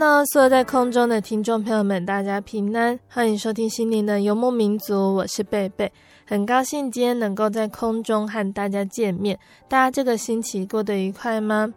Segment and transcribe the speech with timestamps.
[0.00, 5.92] 哈喽，所有在空中的听众朋友们，大家平安，欢迎收听心灵的游牧民族，我是贝贝，
[6.24, 9.38] 很高兴今天能够在空中和大家见面。
[9.68, 11.74] 大家这个星期过得愉快吗？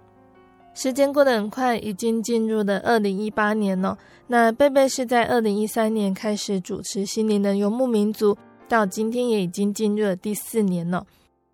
[0.74, 3.98] 时间过得很快，已经进入了二零一八年了。
[4.28, 8.38] 那贝贝是在二零一三年开始主持心灵的游牧民族，
[8.70, 11.06] 到今天也已经进入了第四年了。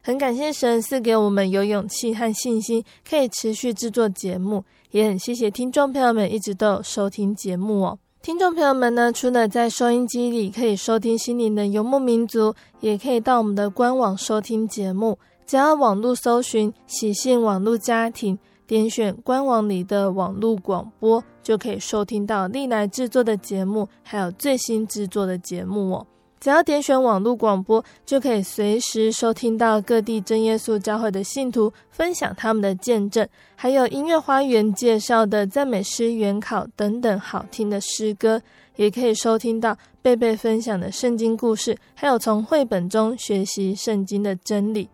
[0.04, 4.64] 很感谢神赐给我们有勇气和信心，可以持续制作节目。
[4.92, 8.00] 也很谢谢听众朋友们一直都有收听节目哦。
[8.22, 15.18] 听众朋友们呢，除了在收音机里可以收听心灵的游牧民族，也可以到我们的官网收听节目。
[15.46, 26.06] 只要网络搜寻“喜信网络家庭”，点选官网里的网络广播，就可以收听到历来制作的节目，还有最新制作的节目哦。
[26.40, 38.42] 只要点选网络广播，就可以随时收听到各地真耶稣教会的信徒分享他们的见证，还有音乐花园介绍的赞美诗原考等等好听的诗歌，
[38.78, 44.88] 也可以收听到贝贝分享的圣经故事，还有从绘本中学习圣经的真理。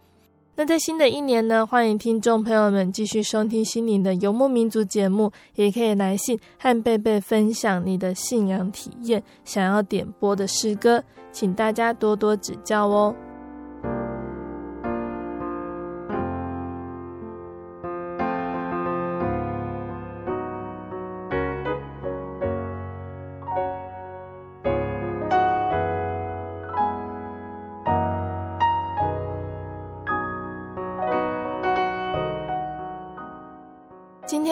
[0.58, 11.04] 那在新的一年呢，欢迎听众朋友们继续收听心灵的游牧民族节目，也可以来信和贝贝分享你的信仰体验，想要点播的诗歌。
[11.34, 13.14] 请大家多多指教哦。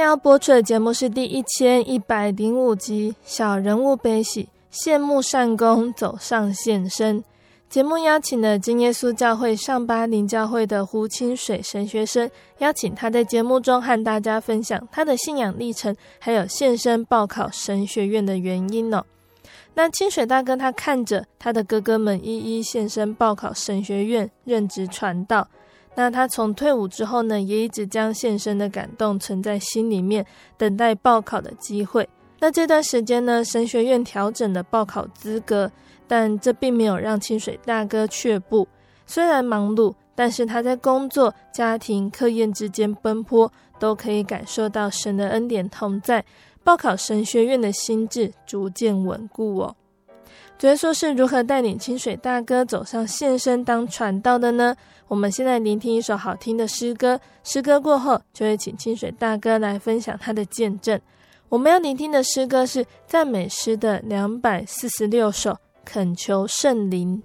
[0.04, 4.44] 要播出的节目是第一千一百零五集《小人物悲喜》。
[4.70, 7.24] 羡慕善工走上献身。
[7.70, 19.06] 节目邀请了真耶稣教会上巴林教会的胡清水神学生，邀请他在节目中和大家分享他的信仰历程，还有献身报考神学院的原因呢。
[19.76, 25.48] 那清水大哥他看着他的哥哥们一一献身报考神学院，任职传道。
[25.96, 30.26] 那他从退伍之后呢，也一直将献身的感动存在心里面，
[30.58, 32.08] 等待报考的机会。
[32.40, 35.72] 那这段时间呢，神学院调整了报考资格，
[36.08, 38.68] 但这并没有让清水大哥却步。
[39.06, 46.26] 虽然忙碌，但是他在工作、家庭、课业之间奔波，都可以感受到神的恩典同在。
[46.64, 49.76] 报考神学院的心智逐渐稳固哦。
[50.58, 54.76] 主耶稣是如何带领清水大哥走上献身当传道的呢？
[55.10, 61.00] 我们现在聆听一首好听的诗歌，诗歌过后就会请清水大哥来分享他的见证。
[61.50, 67.22] 我们要聆听的诗歌是赞美诗的两百四十六首，恳求圣灵。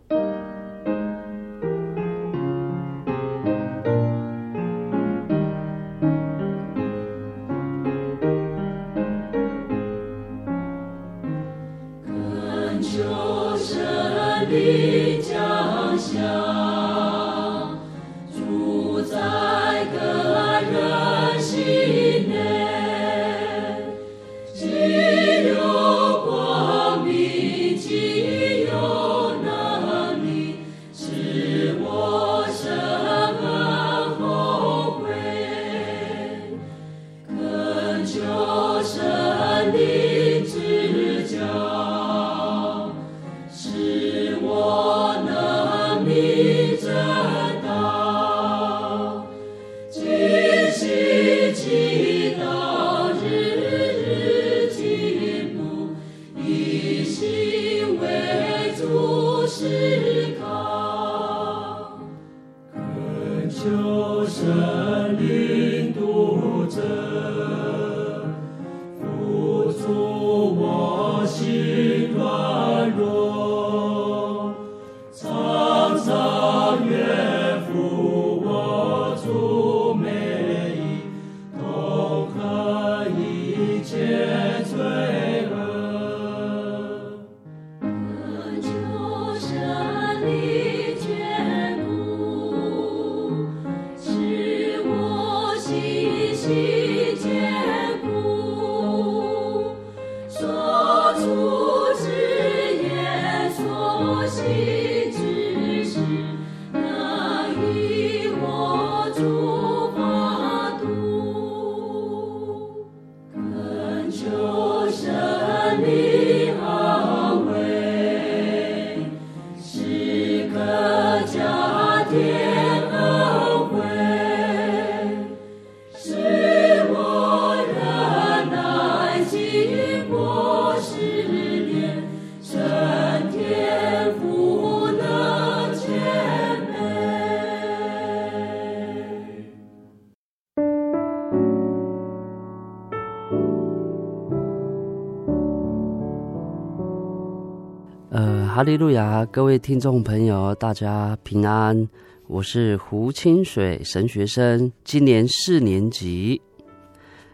[148.58, 151.88] 哈利路亚，各位听众朋友，大家平安。
[152.26, 156.42] 我是胡清水神学生，今年四年级。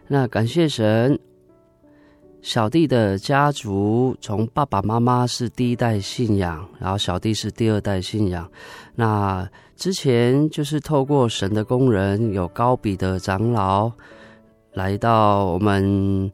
[0.07, 1.17] 那感谢神，
[2.43, 8.47] 小弟的家族从爸爸妈妈是第一代信仰，然后小弟是第二代信仰。
[8.93, 13.91] 那之前就是透过神的工人，有高比的长老
[14.73, 16.31] 来到我们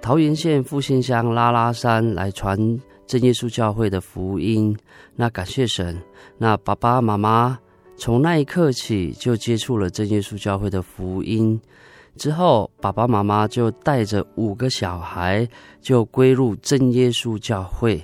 [0.00, 2.80] 桃园县复兴乡拉拉山来传。
[3.08, 4.76] 真耶稣教会的福音，
[5.16, 5.98] 那感谢神。
[6.36, 7.58] 那爸爸妈妈
[7.96, 11.58] 从那一刻起就接触了真耶稣教会的福音，
[12.18, 15.48] 之后爸爸妈妈就带着五个小孩
[15.80, 18.00] 就归入真耶稣教会。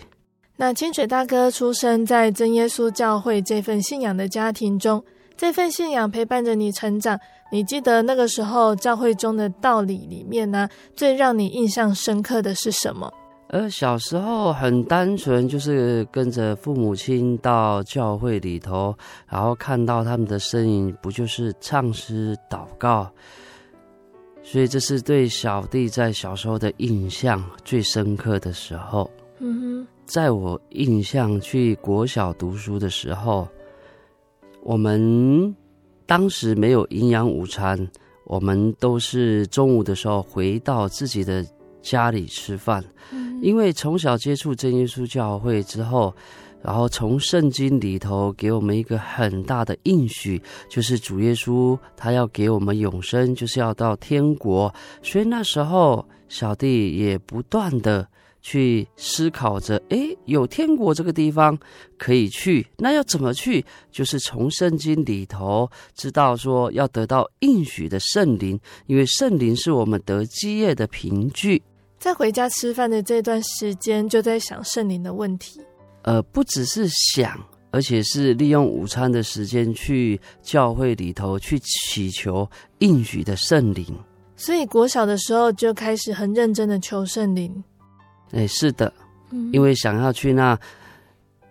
[0.56, 5.04] 那清水大哥出生在真耶稣教会这份信仰的家庭中，
[5.36, 7.20] 这份信仰陪伴着你成长。
[7.52, 10.66] 你记得那个时候教会中的道理里面呢，
[10.96, 13.12] 最让你印象深刻的是什么？
[13.48, 18.96] 呃，小时候很单纯，就是跟着父母亲到教会里头，
[19.28, 23.08] 然后看到他们的身影，不就是唱诗、祷告？
[24.42, 29.08] 所以这是对小弟在小时候的印象最深刻的时候。
[29.38, 33.46] 嗯哼，在我印象去国小读书的时候，
[34.62, 35.54] 我们
[36.06, 37.78] 当时没有营养午餐，
[38.24, 41.44] 我们都是中午的时候回到自己的
[41.82, 42.82] 家里吃饭。
[43.44, 46.14] 因为从小接触真耶稣教会之后，
[46.62, 54.74] 然后从圣经里头给我们一个很大的应许，就是主耶稣他要给我们永生，就是要到天国。
[55.02, 58.08] 所以那时候小弟也不断的
[58.40, 61.58] 去思考着，诶，有天国这个地方
[61.98, 63.62] 可以去，那要怎么去？
[63.92, 71.62] 就是从圣经里头知道说要得到应许的圣灵，因为圣灵是我们得基业的凭据。
[72.04, 75.58] 在回家吃饭的这段时间，就在想圣灵的问题。
[76.02, 82.46] 呃，不只是想，而且是利用午餐的时间去教会里头去祈求
[82.80, 83.86] 应许的圣灵。
[84.36, 87.64] 所以国小的时候就开始很认真的求圣灵。
[88.32, 88.92] 哎，是的，
[89.50, 90.58] 因为想要去那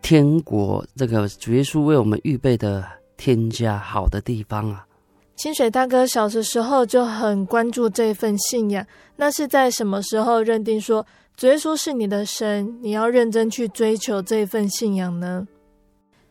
[0.04, 2.86] 天国，这个主耶稣为我们预备的
[3.18, 4.86] 天家好的地方啊。
[5.36, 8.86] 清水大哥小的时候就很关注这份信仰，
[9.16, 15.48] 那是在什么时候认定说主耶稣是你的神，你要认真去追求这份信仰呢？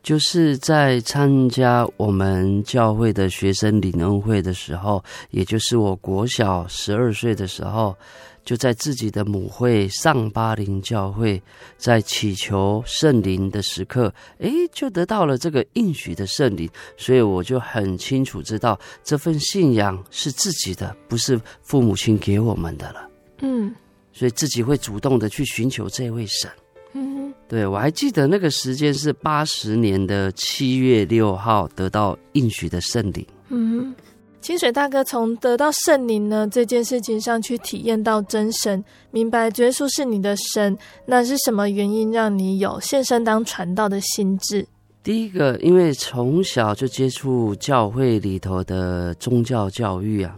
[0.02, 7.96] 就是在参加我们教会的学生领恩会的时候，也就是我国小十二岁的时候。
[8.44, 11.40] 就在自己的母会上巴林教会，
[11.76, 23.08] 在祈求圣灵的时刻，诶，就得到了这个应许的圣灵，所以我就很清楚知道这份信仰是自己的，不是父母亲给我们的了。
[23.42, 23.72] 嗯，
[24.12, 26.50] 所以自己会主动的去寻求这位神。
[26.94, 33.26] 嗯，对，我还记得那个时间是八十年的七月六号得到应许的圣灵。
[33.48, 33.94] 嗯。
[34.42, 44.66] 清水大哥从得到圣灵呢这件事情上去体验到真神，明白耶稣是你的神，那是什么原因让你有献身当传道的心智？
[45.04, 50.36] 第一个，因为从小就接触教会里头的宗教教育啊，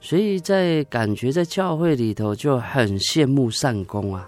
[0.00, 4.26] 所以在感觉在教会里头就很羡慕善工啊，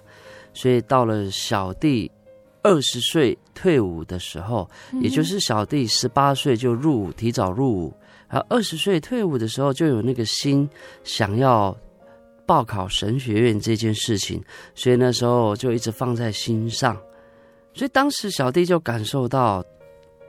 [0.52, 2.10] 所以到了小弟
[2.62, 7.94] 二十岁退伍的时候，嗯、也就是小弟十八岁就入伍，提早入伍。
[8.30, 10.68] 然后二十岁退伍的时候就有那个心
[11.02, 11.76] 想要
[12.46, 14.42] 报考神学院这件事情，
[14.74, 16.96] 所以那时候就一直放在心上。
[17.74, 19.64] 所以当时小弟就感受到，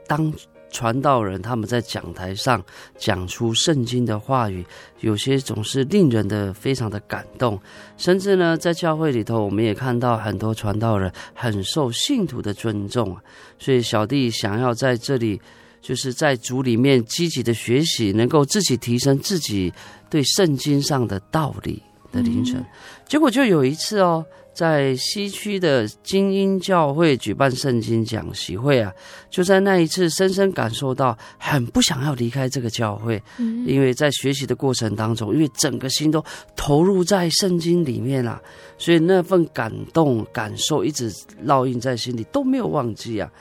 [0.06, 0.32] 当
[0.70, 2.64] 传道人他们在讲台上
[2.96, 4.64] 讲出圣经的话语，
[5.00, 7.60] 有些总是令人的非常的感动。
[7.96, 13.16] 甚至呢，在教会里头，我们也看到很多传道人很受信徒的尊重。
[13.58, 15.38] 所以小弟想要在这里，
[15.82, 19.70] 就是在主里面积极的学习，能够自己提升自己
[20.08, 22.64] 对圣经上的道理的灵程。
[23.06, 24.24] 结果就有一次哦。
[24.54, 28.92] 在西区的精英教会举办圣经讲习会啊，
[29.30, 33.18] 就在那一次深深感受到很不想要离开这个教会，
[33.66, 36.22] 因为在学习的过程当中，因为整个心都
[36.54, 38.38] 投入在圣经里面啊，
[38.76, 41.10] 所以那份感动感受一直
[41.46, 43.32] 烙印在心里，都没有忘记啊。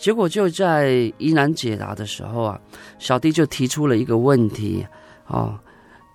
[0.00, 2.58] 结果就在疑难解答的时候啊，
[2.98, 4.86] 小弟就提出了一个问题
[5.26, 5.58] 哦，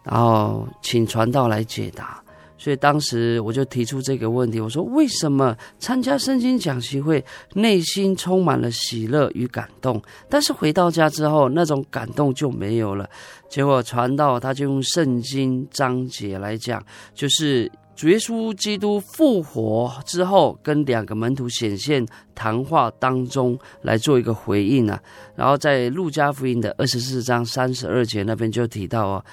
[0.04, 2.20] 然后请传道来解答。
[2.58, 7.24] 所以当时我就提出这个问题，我说：为什么参加圣经讲习会，
[7.54, 13.08] 内心充满了喜乐与感动，但是回到家之后，那种感动就没有了？
[13.50, 25.02] 结果传道他就用圣经章节来讲，就是主耶稣基督复活之后，跟两个门徒显现谈话当中来做一个回应啊。
[25.36, 29.26] 然后在路加福音的二十四章三十二节那边就提到哦，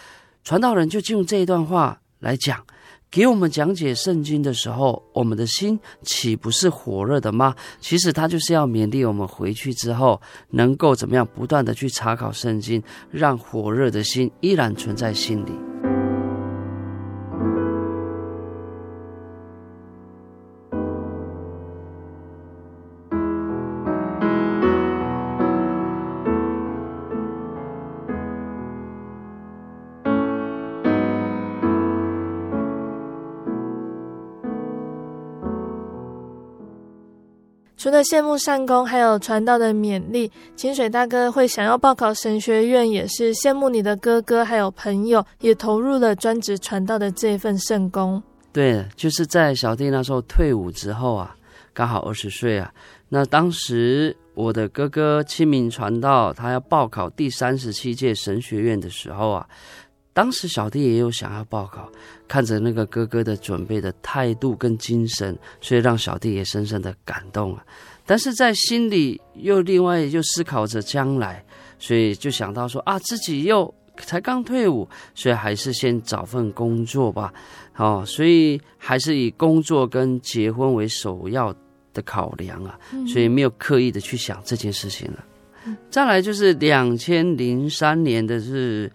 [0.45, 2.65] 传道人就用这一段话来讲。
[3.11, 7.55] 给我们讲解圣经的时候，我们的心岂不是火热的吗？
[7.79, 10.19] 其实他就是要勉励我们回去之后，
[10.51, 15.72] 能够怎么样，不断的去查考圣经，让火热的心依然存在心里。
[37.83, 48.23] 除了羡慕善工，还有传道的勉励，清水大哥会想要报考神学院，也是羡慕你的哥哥还有朋友也投入了专职传道的这份圣功。
[48.53, 51.35] 对，就是在小弟那时候退伍之后啊，
[51.75, 52.73] 刚好二十岁啊。
[53.09, 59.45] 那当时我的哥哥清明传道，他要报考第三十七届神学院的时候啊。
[60.15, 61.91] 当时小弟也有想要报考，
[62.29, 67.65] 看着那个哥哥的准备的态度跟精神，所以让小弟也深深的感动啊。
[68.05, 71.43] 但是在心里又另外又思考着将来，
[71.79, 77.33] 所以就想到说啊，自己又才刚退伍，所以还是先找份工作吧。
[77.77, 81.55] 哦，所以还是以工作跟结婚为首要
[81.95, 85.25] 的考量啊，所以没有刻意的去想这件事情了。
[85.89, 88.93] 再来就是两千零三年的是。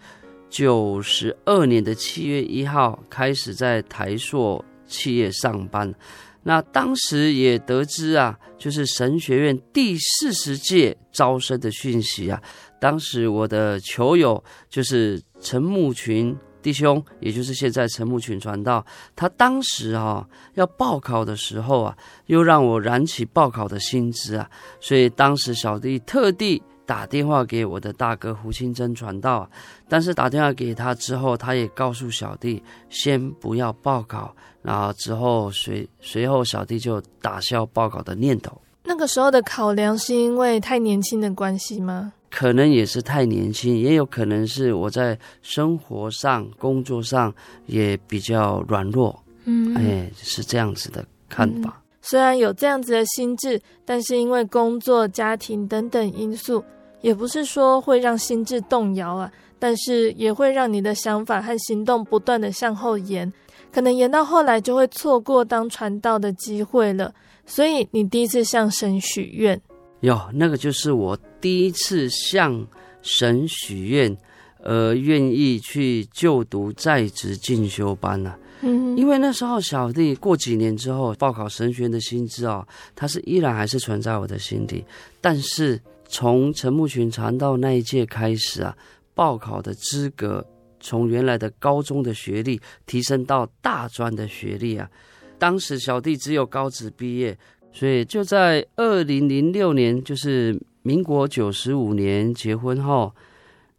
[0.48, 5.94] 九十二年的七月一号开始在台硕企业上班，
[6.42, 12.42] 那当时也得知啊，就是神学院第四十届招生的讯息啊。
[12.80, 24.50] 当时我的球友就是陈木群弟兄，也就是现在陈木群传道，他当时啊要报考的时候啊，又让我燃起报考的心志啊，
[24.80, 26.62] 所以当时小弟特地。
[26.88, 29.46] 打电话给我的大哥胡清真传道，
[29.90, 38.58] 但是打电话给他之后，他也告诉小弟先不要报考，然后之后随随后小弟就打消报考的念头。
[38.84, 42.10] 那个时候的考量是因为太年轻的关系吗？
[42.30, 47.30] 可能也是太年轻，也有可能是我在生活上、工作上
[47.66, 49.22] 也比较软弱。
[49.44, 51.68] 嗯，哎，是这样子的看法。
[51.68, 56.64] 嗯，虽然有这样子的心智，但是因为工作、家庭等等因素。
[57.00, 63.32] 也不是说会让心智动摇啊，但是也会让你的想法和行动不断的向后延，
[63.72, 67.14] 可能延到后来就会错过当传道的机会了。
[67.46, 69.60] 所以你第一次向神许愿，
[70.00, 72.66] 哟，那个就是我第一次向
[73.00, 74.16] 神许愿，
[74.62, 78.38] 而愿意去就读在职进修班呢、啊。
[78.62, 84.84] 嗯，因为那时候小弟过几年之后报考神学院的心志啊，它是依然还是存在我的心底，
[85.20, 85.80] 但是。
[86.08, 88.76] 从陈木群传道那一届开始啊，
[89.14, 90.44] 报考的资格
[90.80, 94.90] 从原来的高中的学历提升到大专的学历啊。
[95.38, 97.36] 当时小弟只有高职毕业，
[97.72, 103.14] 所以就在二零零六年，就是民国九十五年结婚后，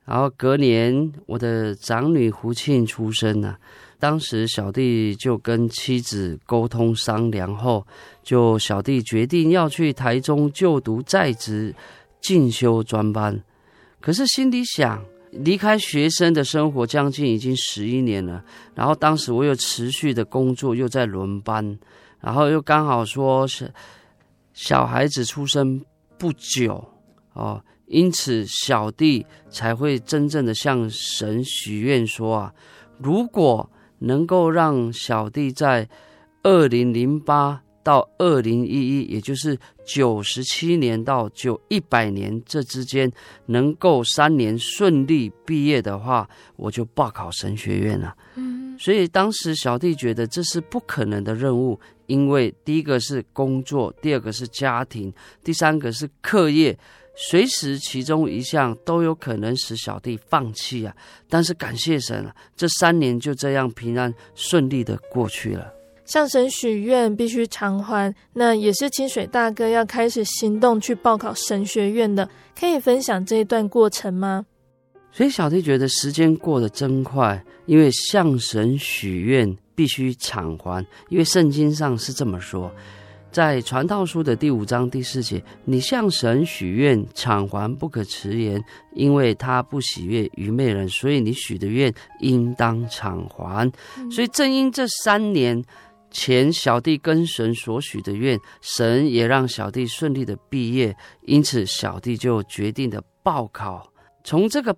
[0.05, 3.59] 然后隔年我的长女胡庆出生了啊。
[3.98, 7.86] 当时小弟就跟妻子沟通商量后，
[8.24, 11.75] 就小弟决定要去台中就读在职。
[12.21, 13.43] 进修专班，
[13.99, 18.43] 可是心里想，离开学生的生活将近已经十一年了，
[18.75, 21.79] 然后当时我又持续的工作，又在轮班，
[22.19, 23.73] 然后又刚好说是
[24.53, 25.83] 小孩子出生
[26.17, 26.83] 不久
[27.33, 32.53] 哦，因此小弟才会真正的向神许愿说啊，
[32.97, 35.89] 如果能够让小弟在
[36.43, 37.61] 二零零八。
[37.83, 43.12] 到二零一一，也就是九十七年到九一百年这之间，
[43.48, 48.15] 能够三年顺利毕业的话，我就报考神学院了。
[48.36, 55.12] 嗯，所以当时小弟觉得这是不可能的任务，因为第一个是工作，第二个是家庭，
[55.43, 56.77] 第三个是课业，
[57.15, 60.95] 随时其中一项都有可能使小弟放弃啊。
[61.27, 65.74] 但是感谢神啊，这三年就这样平安顺利的过去了。
[66.09, 72.27] 向神许愿必须偿还，那也是清水大哥要开始行动去报考神学院的，
[72.59, 74.43] 可以分享这一段过程吗？
[75.11, 82.71] 所以小弟觉得时间过得真快，因为向神许愿必须偿还，因为圣经上是这么说，
[83.31, 88.59] 在传道书的第五章第四节，你向神许愿偿还不可迟延，
[88.95, 93.71] 因为他不喜悦愚昧人，所以你许的愿应当偿还。
[94.09, 95.63] 所以正因这三年。
[96.11, 103.91] 前小弟跟神所许的愿，神也让小弟顺利的毕业，因此小弟就决定的报考。
[104.23, 104.75] 从这个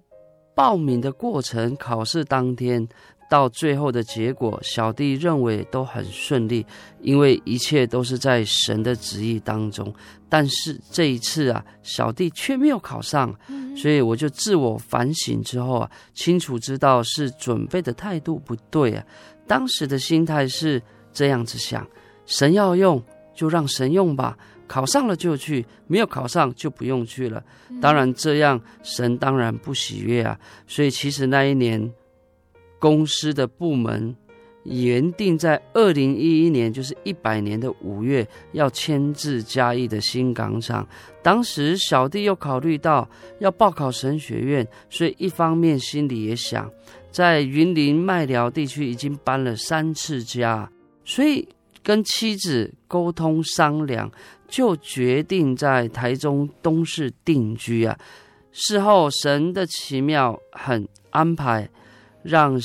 [0.53, 2.85] 报名的过程、考试当天
[3.29, 6.65] 到最后的结果，小弟认为都很顺利，
[7.01, 9.93] 因为一切都是在神的旨意当中。
[10.27, 13.33] 但是这一次啊，小弟却没有考上，
[13.75, 19.05] 所以我就自我反省之后啊，清楚知道是准备的态度不对啊。
[19.47, 20.81] 当时的心态是。
[21.13, 21.85] 这样子想，
[22.25, 23.01] 神要用
[23.33, 27.43] 就让神用吧，考上了就去，没有考上就不用去了。
[27.81, 30.39] 当然这样，神当然不喜悦啊。
[30.67, 31.91] 所以其实那一年，
[32.79, 34.15] 公司的部门
[34.63, 40.87] 原定在二零一一年，就是一百年的五月要迁至嘉义的新港厂。
[41.23, 46.71] 当时小弟又考虑到要报考神学院，所以一方面心里也想，
[47.11, 50.71] 在云林麦寮地区已经搬了三次家。
[51.13, 51.45] 所以
[51.83, 54.09] 跟妻子沟通商量，
[54.47, 57.99] 就决定在台中东市定居啊。
[58.53, 61.69] 事后神的奇妙很安排，
[62.23, 62.57] 让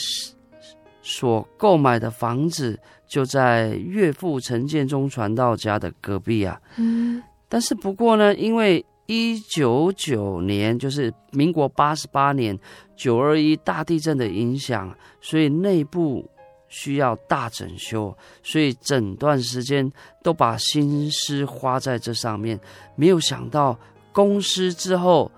[1.02, 2.78] 所购买的房子
[3.08, 6.60] 就在岳父陈建中传道家的隔壁啊。
[6.76, 7.20] 嗯。
[7.48, 12.56] 但是不过呢，因为一九九年就是民国八十八年
[12.94, 16.24] 九二一大地震的影响，所以内部。
[16.68, 19.90] 需要大整修，所以整段时间
[20.22, 22.58] 都把心思花在这上面。
[22.94, 23.78] 没有想到
[24.12, 25.30] 公司之后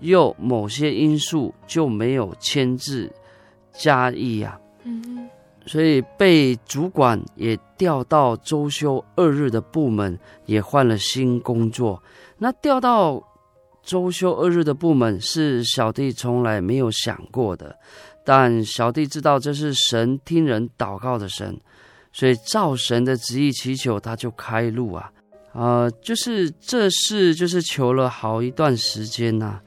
[0.00, 3.12] 又某些因素就没有签字
[3.72, 4.58] 加意呀。
[4.84, 5.28] 嗯，
[5.66, 12.02] 所以被主管也调到周休二日的部门，也换了新工作。
[12.38, 13.22] 那调到
[13.82, 17.78] 周休二日的部门是小弟从来没有想过的。
[18.24, 21.60] 但小弟知道这是神听人祷告的神，
[22.12, 25.12] 所以照神的旨意祈求，他就开路啊，
[25.52, 29.60] 呃，就是这事就是求了好一段时间呐、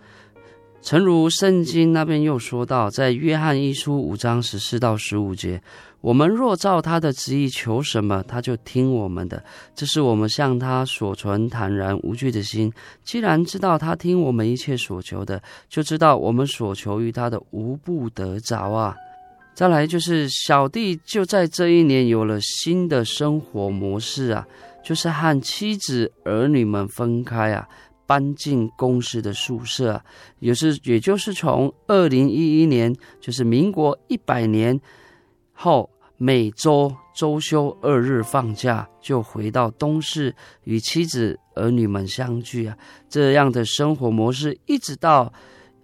[0.81, 5.61] 诚如圣经那边又说到，在约翰一书五章十四到十五节。
[5.99, 9.43] 我们若照他的旨意求什么，他就听我们的。
[9.75, 12.71] 这是我们向他所存坦然无惧的心。
[13.03, 18.95] 既然知道他听我们一切所求的，就知道我们所求于他的无不得着啊。
[19.55, 24.47] 再来就是小弟就在这一年有了新的生活模式啊，
[24.85, 27.67] 就是和妻子儿女们分开啊，
[28.05, 29.99] 搬进公司的宿舍，
[30.39, 34.79] 也是也就是从二零一一年，就是民国一百年。
[35.59, 40.33] 后每周周休二日放假，就回到东市
[40.65, 42.77] 与妻子儿女们相聚啊。
[43.09, 45.33] 这样的生活模式，一直到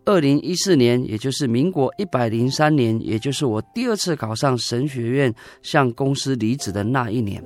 [0.05, 5.33] 二零一四年，也就是民国一百零三年，也就是我第二次考上神学院，
[5.63, 7.43] 向公司离职的那一年。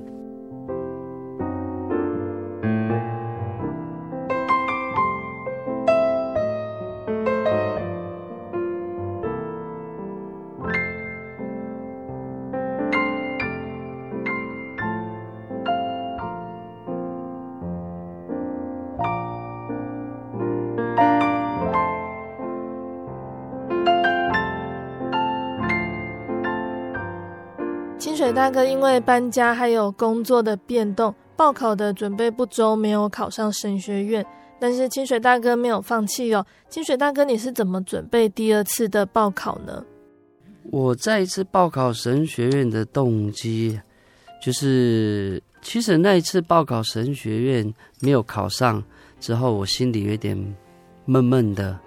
[28.48, 34.24] 大哥因为搬家还有工作的变动，报考的准备不周，没有考上神学院。
[34.58, 36.46] 但是清水大哥没有放弃哦。
[36.70, 39.84] 清水大哥，你是怎么准备第二次的报考呢？
[40.70, 43.78] 我再一次报考神学院的动机，
[44.42, 48.82] 就是其实那一次报考神学院没有考上
[49.20, 50.34] 之后，我心里有点
[51.04, 51.78] 闷闷的，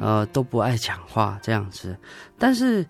[0.00, 1.96] 呃，都不爱讲话这样子。
[2.36, 2.84] 但是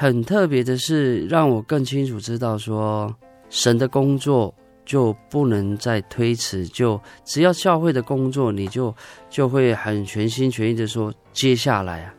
[0.00, 3.12] 很特别的是，让我更清楚知道说，
[3.50, 4.54] 神的工作。
[4.88, 8.94] 就不能再推迟，就只要教会的工作，你就
[9.28, 12.14] 就会很全心全意的说接下来啊。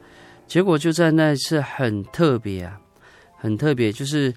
[0.46, 2.80] 结果就在那一次很特别啊，
[3.36, 4.32] 很特别，就是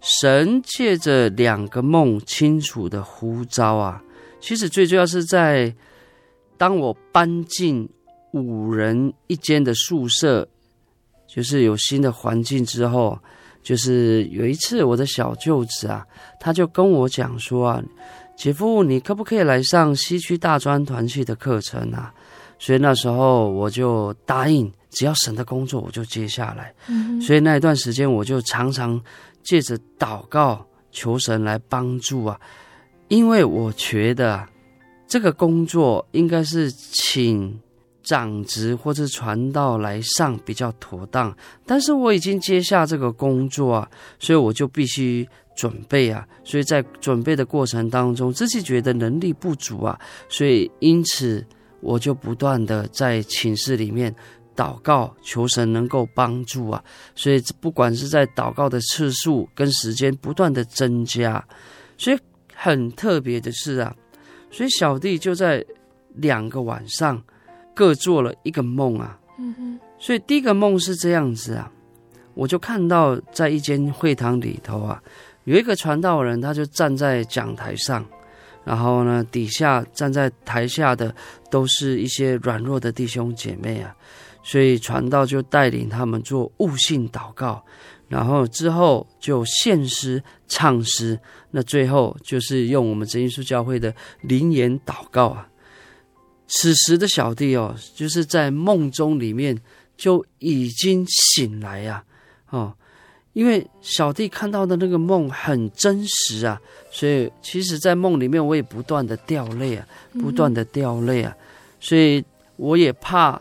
[0.00, 4.00] 神借着两个梦清楚的呼召啊。
[4.38, 5.74] 其实最重要是在
[6.56, 7.88] 当我搬进
[8.32, 10.48] 五人一间的宿舍，
[11.32, 13.18] 就是有新的环境之后。
[13.64, 16.04] 就是有一次，我的小舅子啊，
[16.40, 17.80] 他就跟我讲说啊，
[18.36, 22.12] 姐夫，你可不可以来上西区大专团契的课程啊？
[22.58, 26.74] 所以那时候我就答应，只要神的工作，我就接下来。
[26.88, 27.20] 嗯。
[27.20, 29.00] 所以那一段时间，我就常常
[29.44, 32.40] 借着祷告求神来帮助啊，
[33.06, 34.44] 因为我觉得
[35.06, 37.56] 这个工作应该是请。
[38.02, 41.34] 长职或者传道来上比较妥当，
[41.64, 51.44] 但是我已经接下这个工作啊，所以我就必须准备啊，所以在准备的过程当中，自己觉得能力不足啊，所以因此
[51.80, 54.14] 我就不断的在寝室里面
[54.56, 56.82] 祷告，求神能够帮助啊，
[57.14, 61.44] 所以不管是在祷告的次数跟时间不断的增加，
[61.96, 62.18] 所以
[62.54, 63.94] 很特别的是啊，
[64.50, 65.64] 所以小弟就在
[66.14, 67.22] 两个晚上。
[67.74, 71.70] 各做了一个梦啊，嗯哼，所以第一个梦是这样子啊，
[72.34, 75.02] 我就看到在一间会堂里头啊，
[75.44, 78.04] 有一个传道人，他就站在讲台上，
[78.64, 81.14] 然后呢，底下站在台下的
[81.50, 83.94] 都是一些软弱的弟兄姐妹啊，
[84.42, 87.64] 所以传道就带领他们做悟性祷告，
[88.08, 91.18] 然后之后就献诗唱诗，
[91.50, 95.48] 那最后就是用我们真耶稣教会的灵言祷告啊。
[96.54, 99.58] 此时的小弟哦，就是在梦中里面
[99.96, 102.04] 就已经醒来呀，
[102.50, 102.74] 哦，
[103.32, 106.60] 因为小弟看到的那个梦很真实啊，
[106.90, 109.86] 所以其实，在梦里面我也不断的掉泪啊，
[110.20, 111.34] 不断的掉泪啊，
[111.80, 112.22] 所以
[112.56, 113.40] 我也怕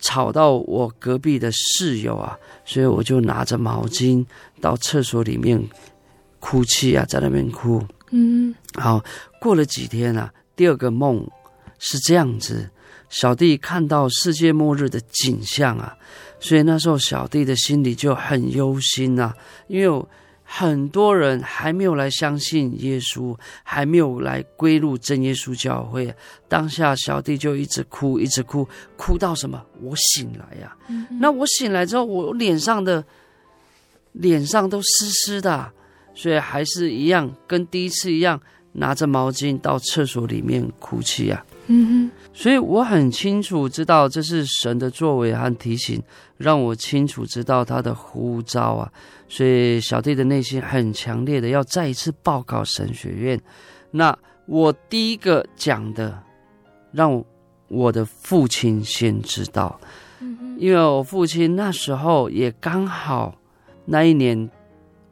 [0.00, 4.22] 吵到我隔壁的室友啊，所以我就拿着毛巾
[4.60, 5.66] 到厕所里面
[6.40, 7.82] 哭泣啊，在那边哭。
[8.10, 9.02] 嗯，好，
[9.40, 11.26] 过了几天啊，第二个梦。
[11.78, 12.70] 是这样子，
[13.08, 15.96] 小弟看到世界末日的景象啊，
[16.40, 19.32] 所以那时候小弟的心里就很忧心呐，
[19.66, 20.08] 因为有
[20.50, 26.14] 很多人还没有来相信耶稣，还没有来归入真耶稣教会。
[26.48, 29.62] 当下小弟就一直哭，一直哭，哭到什么？
[29.82, 30.88] 我醒来呀、啊！
[30.88, 33.04] 嗯、那我醒来之后，我脸上的
[34.12, 35.70] 脸上都湿湿的，
[36.14, 38.40] 所以还是一样，跟第一次一样，
[38.72, 41.57] 拿着毛巾到厕所里面哭泣呀、啊。
[41.70, 46.02] 嗯哼，所以我很清楚知道这是神的作为和提醒，
[46.38, 48.90] 让我清楚知道他的呼召啊。
[49.28, 53.38] 所以小弟的内心很强烈的要再一次报考神学院。
[53.90, 56.22] 那我第一个讲的，
[56.90, 57.22] 让
[57.68, 59.78] 我的父亲先知道，
[60.56, 63.36] 因为我父亲那时候也刚好
[63.84, 64.50] 那一年，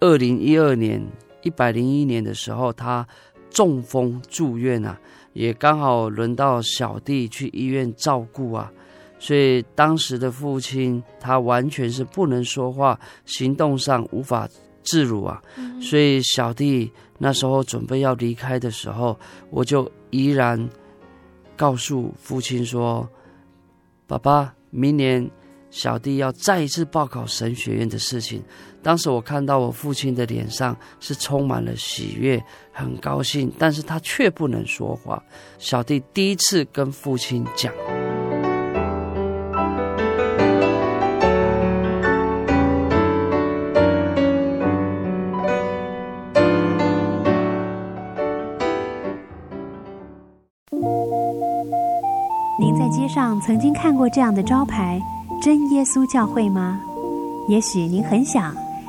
[0.00, 1.06] 二零一二年
[1.42, 3.06] 一百零一年的时候，他
[3.50, 4.98] 中风住院啊。
[5.36, 8.72] 也刚好轮到小弟去医院照顾啊，
[9.18, 14.48] 所以当时的父亲他完全是不能说话，行动上无法
[14.82, 15.42] 自如啊。
[15.78, 19.18] 所以小弟那时候准备要离开的时候，
[19.50, 20.68] 我就依然
[21.54, 23.06] 告诉父亲说
[24.08, 25.30] ：“爸爸，明年
[25.70, 28.42] 小弟要再一次报考神学院的事情。”
[28.86, 35.20] 当时我看到我父亲的脸上是充满了喜悦，很高兴，但是他却不能说话。
[35.58, 37.74] 小弟第一次跟父亲讲。
[52.60, 55.00] 您在街上曾经看过这样的招牌
[55.42, 56.80] “真耶稣教会”吗？
[57.48, 58.54] 也许您很想。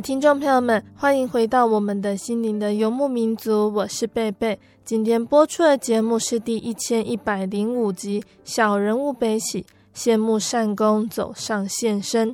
[0.00, 4.58] 听众朋友们，欢迎回到我们的心灵的游牧民族，我是贝贝。
[4.84, 12.30] 今天播出的节目是第一千一百零五集《小人物悲喜，羡慕善工走上献身》。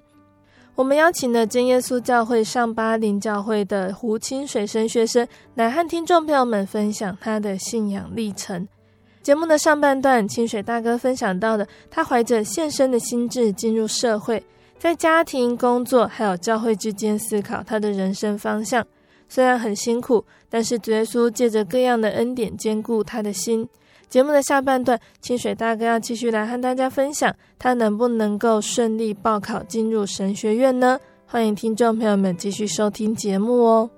[0.74, 8.66] 我们邀请了真耶稣教会上巴林教会的胡清水神学生来和听众朋友们分享他的信仰历程。
[9.22, 14.42] 节目的上半段，清水大哥分享到的，他怀着献身的心志进入社会。
[14.80, 18.82] 在家庭、工作还有教会之间思考他的人生方向，
[19.28, 23.68] 虽然很辛苦，但是主耶稣借着各样的恩典坚固他的心。
[24.08, 30.98] 节目的下半段，清水大哥要继续来和大家分享，他能不能够顺利报考进入神学院呢？
[31.26, 33.90] 欢迎听众朋友们继续收听节目哦。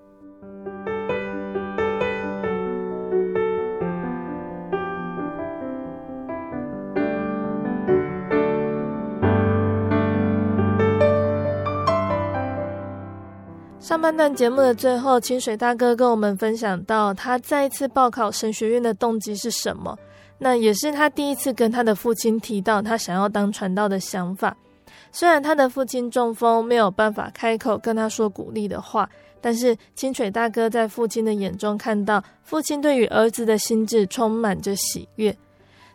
[13.93, 19.95] 上半段节目的最后，清水大哥跟我们分享到，他再一次报考神学院的动机是什么？
[20.39, 24.57] 那也是他第一次跟他的父亲提到他想要当传道的想法。
[25.13, 29.07] 虽然他的父亲中风，没有办法开口跟他说鼓励的话，
[29.43, 35.37] 但是清水大哥在父亲的眼中看到父亲对于儿子的心智充满着喜悦。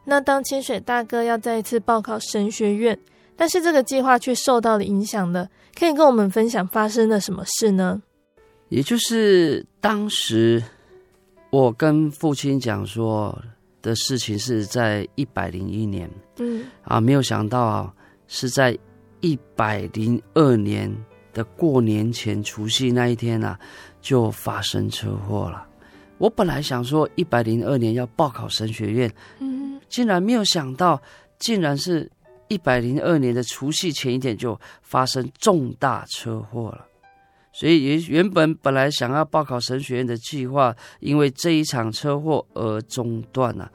[0.05, 2.99] 那当清水大哥要再一次报考神学院，
[3.37, 5.49] 但是这个计划却受到了影响的。
[5.79, 8.01] 可以跟我们分享发生了什么事呢？
[8.69, 10.61] 也就是当时
[11.51, 13.39] 我跟父亲讲说
[13.79, 17.93] 的事情是在一百零一年，嗯啊，没有想到啊
[18.27, 18.75] 是在
[19.21, 20.91] 一百零二年
[21.31, 23.59] 的过年前除夕那一天啊，
[24.01, 25.63] 就发生车祸了。
[26.17, 30.99] 我本来想说一百零二年要报考神学院，嗯，竟然没有想到，
[31.37, 32.11] 竟然是。
[32.47, 36.85] 一百零二年的除夕前一天就发生重大车祸了，
[37.51, 43.71] 所以原原本本来想要报考神学院的计划，因为这一场车祸而中断了。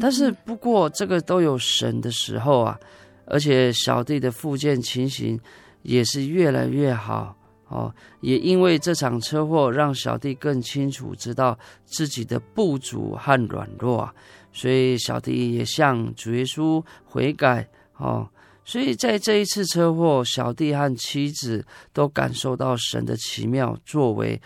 [0.00, 2.78] 但是不过这个都有神的时候啊，
[3.26, 5.38] 而且小弟的复健情形
[5.82, 7.36] 也是越来越好
[7.68, 7.94] 哦。
[8.20, 14.14] 也因为这场车祸，让小弟更清楚知道自己的不足和软弱啊，
[14.52, 17.68] 所以小弟也向主耶稣悔改。
[17.98, 18.28] 哦，
[18.64, 24.40] 所以在这一次车祸，小弟和妻子都感受到神的奇妙作为，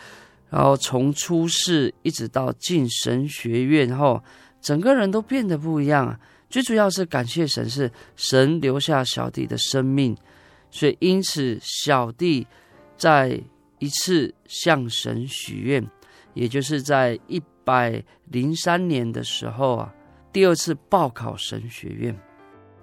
[0.51, 4.23] 然后从出世一直到进神学院后，
[4.61, 6.19] 整个人都变得不一样。
[6.49, 10.17] 最主要是感谢神，是神留下小弟的生命，
[10.71, 12.47] 所以因此小弟
[12.97, 13.41] 在
[13.79, 15.89] 一次向神许愿，
[16.35, 19.95] 也就是在一百零三年的时候啊，
[20.33, 22.17] 第二次报考神学院。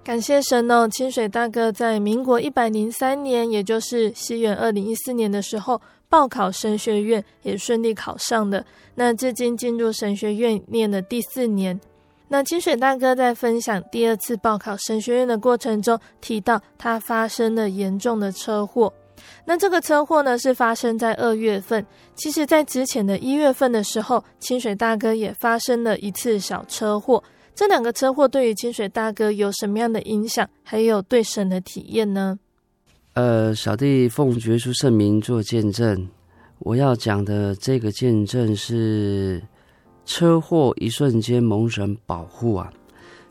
[0.08, 8.64] 感谢神哦，清水大哥在民国一百零三年，也就是西元二零一四年的时候报考神学院，也顺利考上的。
[8.94, 11.78] 那至今进入神学院念了第四年。
[12.28, 18.90] 那清水大哥在分享第二次报考神学院的过程中，提到他发生了严重的车祸。
[19.44, 21.84] 那这个车祸呢，是发生在二月份。
[22.14, 27.22] 其实，在之前的一月份的时候，清水大哥也发生了一次小车祸。
[27.58, 30.48] 这两个车祸对于清水大哥有什么样的影响？
[30.62, 32.38] 还有对神的体验呢？
[33.14, 36.08] 呃，小弟奉耶稣圣名做见证。
[36.60, 39.42] 我要讲的这个见证是
[40.06, 42.72] 车祸一瞬间蒙神保护啊！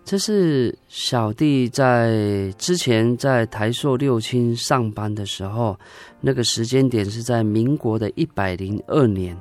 [0.04, 5.80] 这是小弟在之前在台塑六轻上班的时候，
[6.20, 9.38] 那个时间点是在民国的一百零二年。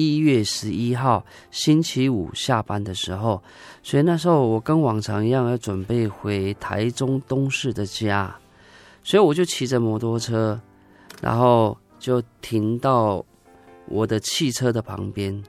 [0.00, 3.42] 一月十一号星期五下班的时候，
[3.82, 8.34] 所以那时候我跟往常一样要准备回台中东市的家，
[9.02, 10.60] 所以我就骑着摩托车，
[11.20, 13.24] 然后就停到
[13.86, 15.42] 我的汽车的旁边，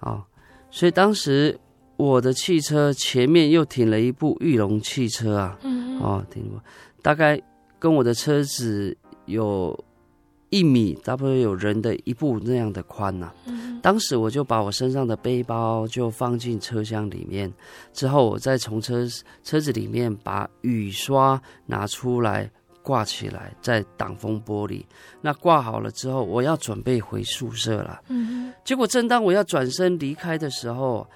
[0.00, 0.24] 啊，
[0.70, 1.58] 所以当时
[1.96, 5.58] 我的汽车前面又停了一部玉龙汽车啊，
[6.00, 6.62] 哦，停过，
[7.02, 7.40] 大概
[7.78, 9.78] 跟我的车子有。
[10.50, 13.34] 一米，差不多有人的一步那样的宽呐、啊。
[13.82, 17.52] 当时我就把我身上的背包就放进车厢里面，
[17.92, 19.06] 之后我再从车
[19.42, 22.50] 车子里面把雨刷拿出来
[22.82, 24.84] 挂起来，在挡风玻璃。
[25.20, 28.00] 那挂好了之后，我要准备回宿舍了。
[28.64, 31.06] 结果正当我要转身离开的时候，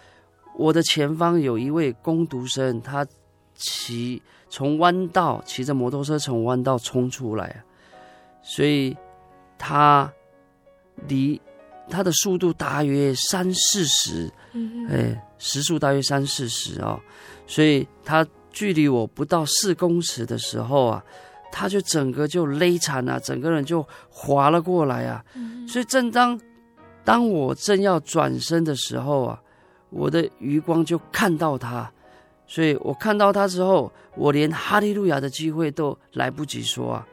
[0.57, 3.07] 我的前方有一位工读生，他
[3.55, 7.63] 骑从弯道骑着摩托车从弯道冲出来，
[8.43, 8.97] 所以。
[9.63, 10.11] 他
[11.07, 11.39] 离
[11.91, 14.33] 他的速度大约三四十，
[14.89, 16.99] 哎，时速大约三四十哦，
[17.47, 21.05] 所以他距离我不到四公尺的时候啊，
[21.53, 25.23] 他就整个就勒惨了，整个人就滑了过来啊。
[25.69, 26.41] 所以正当
[27.05, 29.43] 当我正要转身的时候啊，
[29.91, 31.93] 我的余光就看到他，
[32.51, 37.07] 所以我看到他之后，我连哈利路亚的机会都来不及说啊。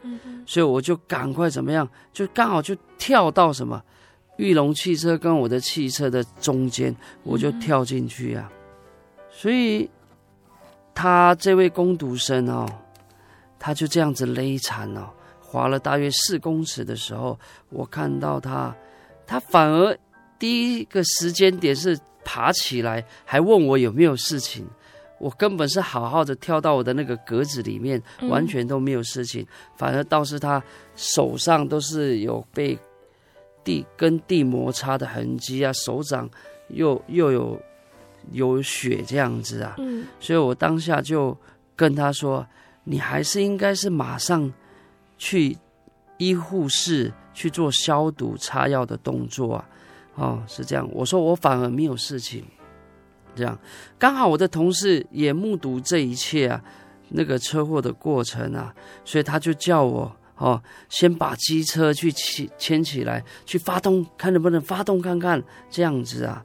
[0.48, 3.80] 所以我就赶快怎么样，就刚好就跳到什么
[4.38, 8.52] 玉龙汽车跟我的汽车的中间，我就跳进去啊。
[9.30, 9.88] 所以。
[11.00, 12.66] 他这位攻读生哦，
[13.60, 15.08] 他就这样子勒惨哦，
[15.40, 18.76] 滑了大约四公尺的时候，我看到他，
[19.28, 19.96] 他反而
[20.40, 21.96] 第一个时间点是
[22.26, 24.66] 爬起来，还问我有没有事情。
[25.20, 29.46] 我根本是好好的跳到我的那个格子里面，完全都没有事情。
[29.76, 30.64] 反而倒是他
[30.96, 32.78] 手上都是有被
[33.64, 36.30] 地跟地摩擦的痕迹啊，手掌
[36.70, 37.60] 又又有。
[38.34, 41.38] 有血这样子啊，嗯，所以我当下就
[41.78, 42.46] 跟他说
[42.84, 44.52] ：“你还是应该是马上
[45.18, 45.58] 去
[46.18, 49.70] 医护室去做消毒、擦药的动作啊。”
[50.16, 50.86] 哦，是这样。
[50.92, 52.44] 我说我反而没有事情，
[53.38, 53.58] 这样
[54.00, 56.62] 刚好我的同事也目睹这一切啊，
[57.10, 58.74] 那个车祸的过程啊，
[59.06, 66.44] 所以他就叫我哦，先把机车去牵牵起来，去发动，看能不能发动看看，这样子啊。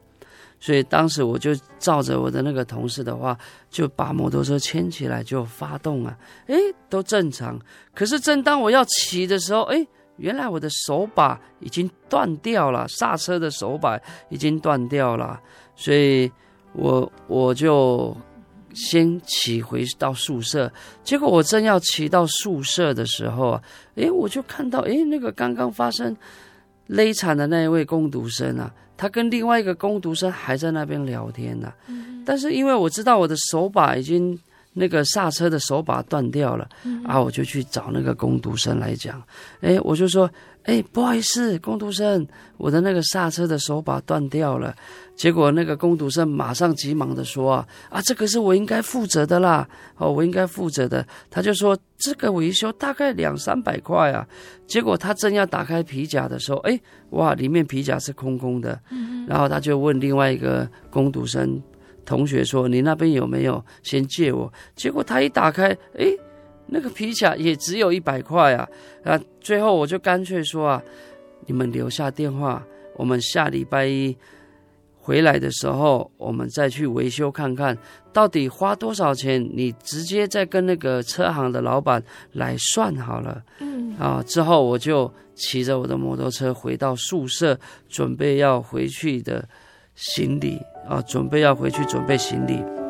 [0.59, 1.51] 所以当时我就
[1.81, 3.37] 照着我的那个同事的话，
[3.69, 6.57] 就把摩托车牵起来就发动啊，哎，
[6.89, 7.59] 都正常。
[7.93, 9.85] 可是正当我要骑的时候，哎，
[10.19, 15.41] 原来我的手把已经断掉了，刹车的手把已经断掉了。
[15.75, 16.31] 所以
[16.75, 18.17] 我我就
[18.75, 20.73] 先骑回到宿舍。
[21.05, 23.63] 结果我正要骑到宿舍的时候啊，
[23.97, 26.17] 诶，我就看到，诶，那个刚刚发生
[26.87, 28.73] 勒惨的那一位攻读生啊。
[28.97, 31.75] 他跟另外一个攻读生还在那边聊天呢、啊，
[32.25, 34.39] 但是因为我知道我的手把已经
[34.75, 36.69] 那个刹车的手把断掉了，
[37.05, 39.23] 啊，我就去找那个工读生来讲，
[39.61, 40.31] 哎，我就说。
[40.65, 42.25] 哎，不好意思，工读生，
[42.57, 44.73] 我的那个刹车的手把断掉了。
[45.14, 54.27] 结果那个工读生马上急忙的说：“啊，啊，这个是我应该负责的啦，哦，我应该负责的。”他就说：“这个维修大概两三百块啊。”
[54.66, 58.81] 结果他正要打开皮夹的时候，哎，哇，里面皮夹是空空的。
[59.27, 61.62] 然后他就问另外一个工读生
[62.05, 63.64] 同学说：“你那边有没有？
[63.83, 66.07] 先借我。”结果他一打开，哎。
[66.75, 68.66] 那个皮卡也只有一百块啊！
[69.05, 70.83] 啊，最后我就干脆说啊，
[71.44, 72.64] 你们留下电话，
[72.96, 74.16] 我们下礼拜一
[75.05, 77.77] 回来的时候，我们再去维修看看，
[78.12, 83.43] 到底花多少钱，你直接再跟那个车行的老板来算好了。
[83.59, 89.45] 嗯，啊，之后我就骑着我的摩托车回到宿舍，准备要回去的
[89.97, 92.82] 行李啊，准备要回去准备行李。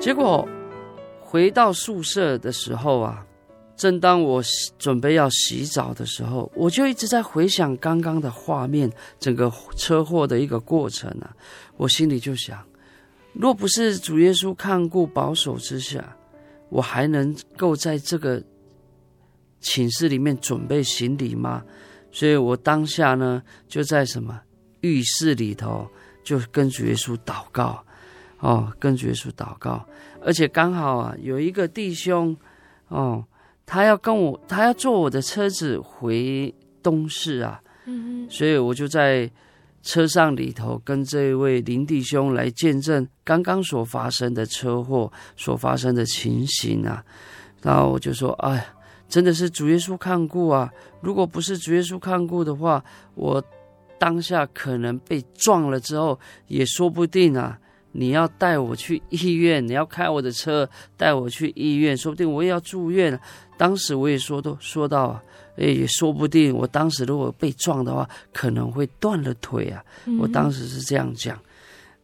[0.00, 0.48] 结果
[1.20, 3.22] 回到宿舍的时候啊，
[3.76, 4.42] 正当我
[4.78, 11.36] 准备要洗澡的时候，我就一直在回想刚刚的画面，整个车祸的一个过程啊。
[11.76, 12.66] 我心里就想，
[13.34, 16.16] 若不是主耶稣看顾保守之下，
[16.70, 18.42] 我还能够在这个
[19.60, 21.62] 寝室里面准备行李吗？
[22.10, 24.40] 所以我当下呢，就在什么
[24.80, 25.86] 浴室里头，
[26.24, 27.84] 就跟主耶稣祷告。
[28.40, 29.86] 哦，跟主耶稣祷告，
[30.22, 32.34] 而且刚好啊，有一个弟兄，
[32.88, 33.22] 哦，
[33.66, 39.30] 他要跟我，他要坐我的车子回东市啊，嗯哼，所以我就在
[39.82, 47.04] 车上里头跟这位林弟兄来见证刚刚所发生的车祸所发生的情形啊，
[47.60, 48.64] 然后我就说，哎呀，
[49.06, 50.72] 真的是主耶稣看顾啊，
[51.02, 52.82] 如果不是主耶稣看顾的话，
[53.14, 53.44] 我
[53.98, 57.59] 当下可能被撞了之后也说不定啊。
[57.92, 63.18] 你要带我去医院，你要开我的车带我去医院，说不定我也要住院。
[63.56, 65.22] 当时我也说都说到啊，
[65.56, 69.84] 哎，也说不定我当时如果被撞的话，可能会断了腿啊。
[70.18, 71.38] 我当时是这样讲。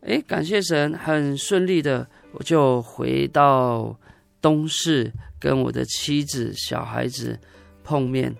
[0.01, 3.97] 哎，感谢神，很顺利的，我就回到
[4.41, 7.39] 东市跟我的妻子、小孩子
[7.82, 8.34] 碰面。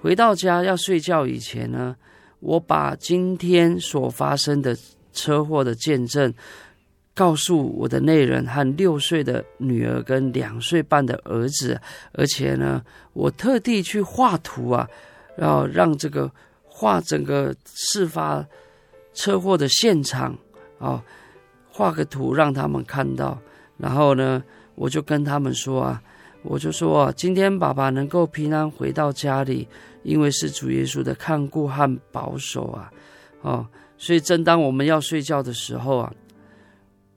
[0.00, 1.94] 回到家要睡觉以前呢，
[2.40, 4.76] 我把今天所发生的
[5.12, 6.32] 车祸的见证。
[7.14, 11.80] 告诉我的内人和六岁的女儿跟两岁半的儿子，
[12.12, 12.82] 而且呢，
[13.12, 14.88] 我特地去画图啊，
[15.36, 16.30] 然后让这个
[16.64, 18.44] 画整个事发
[19.12, 20.36] 车祸的现场
[20.78, 21.04] 啊，
[21.70, 23.38] 画个图让他们看到，
[23.76, 24.42] 然后呢，
[24.74, 26.02] 我就跟他们说啊，
[26.42, 29.68] 我就说啊，今天爸爸能够平安回到家里，
[30.02, 32.90] 因为是主耶稣的看顾和保守啊，
[33.42, 33.66] 哦，
[33.98, 36.12] 所以正当我们要睡觉的时候啊，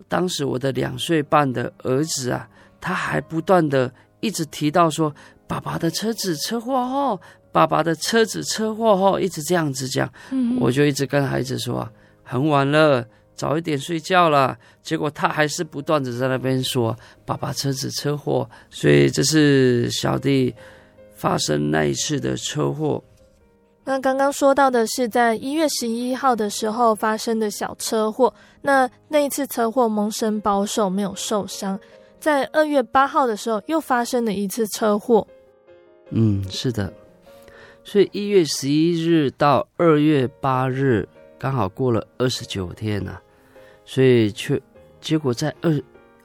[0.08, 2.48] 当时我的两岁半的儿子啊，
[2.80, 5.14] 他还不断的一直提到说，
[5.48, 7.20] 爸爸的车子车祸后，
[7.52, 11.92] 爸爸的车子车祸后，一直这样子讲，嗯，我就一直跟孩子说啊，
[12.24, 13.06] 很晚了。
[13.38, 20.56] 早一点睡觉了，结果他还是不断的在那边说：“爸爸车子车祸。”所以这是小弟
[21.16, 23.04] 发生那一次的车祸。
[23.88, 28.34] 那刚刚说到的是在一月十一号的时候发生的小车祸。
[28.62, 31.80] 那那一次车祸蒙神保守没有受伤。
[32.20, 35.26] 在二月八号的时候又发生了一次车祸。
[36.10, 36.92] 嗯，是的。
[37.84, 41.08] 所以一月十一日到二月八日
[41.38, 43.22] 刚好过了二十九天呐、啊。
[43.86, 44.60] 所以，却
[45.00, 45.72] 结果在二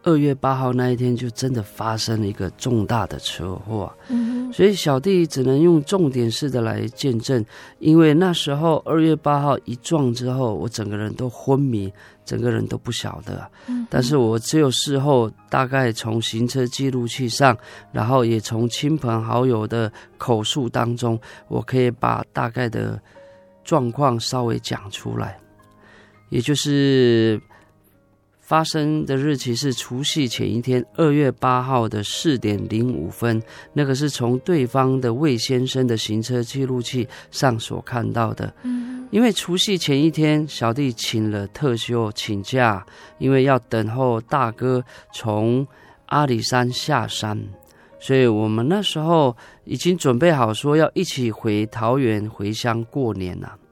[0.03, 3.93] 二月八号那一天，就真的发生了一个重大的车祸。
[4.09, 7.45] 嗯，所以小弟只能用重点式的来见证，
[7.81, 11.93] 因为那时候二月八号一撞之后，我整个人都昏迷，
[12.25, 13.47] 整个人都不晓得。
[13.67, 17.55] 嗯，但是我只有事后大概从行车记录器上，
[17.93, 22.99] 然后也从亲朋好友的口述当中，我可以把大概的
[23.65, 25.39] 状况稍微讲出来，
[26.31, 27.39] 也就是。
[28.51, 33.41] 发生的日期是除夕前一天，二月八号的四点零五分。
[33.73, 38.53] 那个是从对方的魏先生的行车记录器上所看到的。
[38.65, 42.85] 嗯，因为除夕前一天，小弟请了特休请假，
[43.19, 44.85] 因为要等候大哥
[45.15, 45.65] 从
[46.07, 47.41] 阿里山下山，
[48.01, 53.53] 所以我们那时候已经准备好说要一起回桃园回乡过年了。
[53.55, 53.70] 嗯。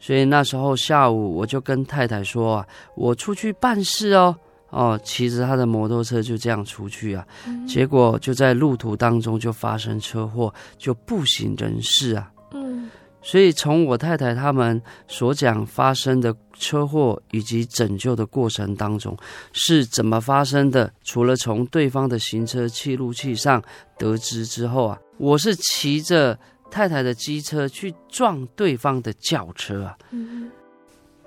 [0.00, 4.34] 所以那时候下午，我就跟太太说啊，我出去办事哦，
[4.70, 12.32] 哦，骑着他的摩托车就这样出去啊，嗯、结果就在路途当中就发生车祸，就不省人事啊。
[12.52, 12.90] 嗯，
[13.20, 19.14] 所以从我太太他们所讲发生的车祸以及拯救的过程当中
[19.52, 23.62] 是怎么发生的，除了从对方的行车记录器上
[23.98, 26.38] 得知之后啊，我是骑着。
[26.70, 29.98] 太太的机车去撞对方的轿车啊！
[30.10, 30.50] 嗯、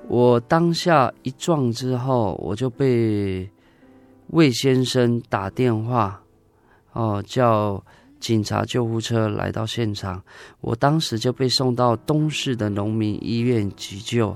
[0.07, 3.49] 我当下一撞之后，我就被
[4.27, 6.21] 魏先生打电话，
[6.93, 7.83] 哦，叫
[8.19, 10.23] 警察救护车来到现场。
[10.61, 14.35] 我当时就被送到东市的农民医院急救，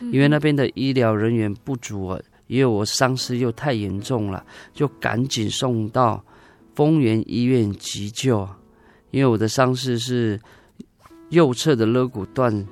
[0.00, 4.44] 嗯、因为那边的医疗人员不足，因为我伤势又太严重了，
[4.74, 6.22] 就赶紧送到
[6.74, 8.48] 丰原医院急救。
[9.10, 10.38] 因为我的伤势是
[11.30, 12.66] 右侧的肋骨断，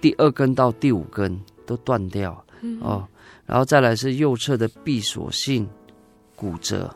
[0.00, 3.06] 第二根到第五根都断掉，嗯、哦，
[3.46, 5.68] 然后再来是右侧的闭锁性
[6.34, 6.94] 骨折，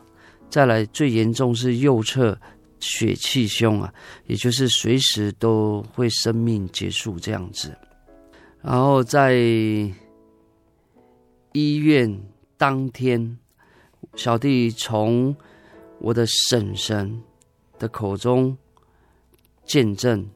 [0.49, 2.37] 再来最严重是右侧
[2.79, 3.93] 血气胸啊，
[4.27, 7.73] 也就是随时都会生命结束这样子。
[8.61, 9.35] 然后在
[11.53, 12.21] 医院
[12.57, 13.37] 当天，
[14.15, 15.35] 小弟从
[15.99, 17.21] 我的婶婶。
[17.77, 18.57] 的口中
[19.63, 20.27] 见证，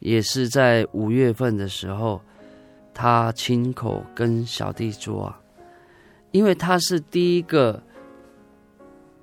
[0.00, 2.20] 也是在五月份的时候，
[2.94, 5.40] 他亲口跟小弟说啊，
[6.32, 7.82] 因为他是第一个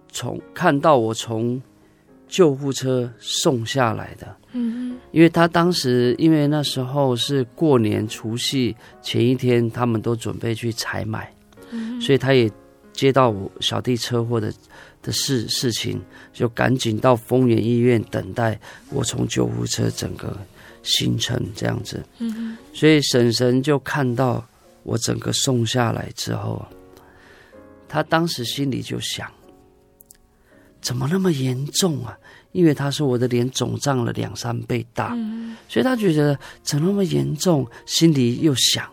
[0.09, 1.61] 从看到我从
[2.27, 11.31] 救护车送下来的，嗯，因为他当时因为那时候是过年除夕前一天，他们都准备去采买，
[11.69, 12.49] 嗯，所以他也
[12.95, 14.53] 接到我小弟车祸的。
[15.05, 16.01] 的事事情，
[16.33, 20.35] 就赶紧到丰原医院等待我从救护车整个
[20.81, 22.03] 行程这样子。
[22.17, 24.43] 嗯哼，所以婶婶就看到
[24.81, 26.65] 我整个送下来之后，
[27.87, 29.31] 他当时心里就想：
[30.81, 32.17] 怎么那么严重啊？
[32.51, 37.69] 因为他说我的脸肿胀了两三倍大，嗯，所以他觉得怎么那么严重？
[37.85, 38.89] 心里又想：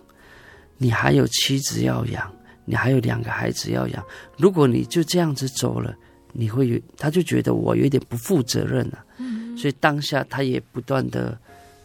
[0.77, 2.31] 你还有妻子要养。
[2.65, 4.05] 你还有两个孩子要养，
[4.37, 5.95] 如果你就这样子走了，
[6.33, 9.05] 你会有，他就觉得我有点不负责任了。
[9.19, 11.39] 嗯，所以当下他也不断的